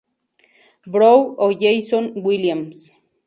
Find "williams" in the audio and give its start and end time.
2.25-2.77